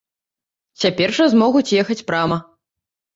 [0.83, 2.39] Цяпер жа змогуць ехаць прама.